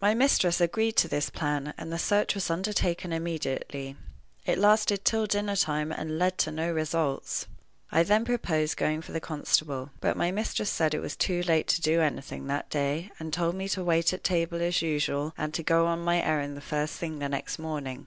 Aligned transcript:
My 0.00 0.14
mistress 0.14 0.58
agreed 0.58 0.96
to 0.96 1.06
this 1.06 1.28
plan, 1.28 1.74
and 1.76 1.92
the 1.92 1.98
search 1.98 2.34
was 2.34 2.48
undertaken 2.48 3.12
immediately. 3.12 3.94
It 4.46 4.56
lasted 4.56 5.04
till 5.04 5.26
dinner 5.26 5.54
time, 5.54 5.92
and 5.92 6.18
led 6.18 6.38
to 6.38 6.50
no 6.50 6.72
results. 6.72 7.46
I 7.92 8.02
then 8.02 8.24
proposed 8.24 8.78
going 8.78 9.02
for 9.02 9.12
the 9.12 9.20
constable. 9.20 9.90
But 10.00 10.16
my 10.16 10.30
mistress 10.30 10.70
said 10.70 10.94
it 10.94 11.00
was 11.00 11.14
too 11.14 11.42
late 11.42 11.66
to 11.68 11.82
do 11.82 12.00
anything 12.00 12.46
that 12.46 12.70
day, 12.70 13.10
and 13.18 13.34
told 13.34 13.54
me 13.54 13.68
to 13.68 13.84
wait 13.84 14.14
at 14.14 14.24
table 14.24 14.62
as 14.62 14.80
usual, 14.80 15.34
and 15.36 15.52
to 15.52 15.62
go 15.62 15.84
on 15.86 16.00
my 16.02 16.22
errand 16.22 16.56
the 16.56 16.62
first 16.62 16.94
thing 16.94 17.18
the 17.18 17.28
next 17.28 17.58
morning. 17.58 18.06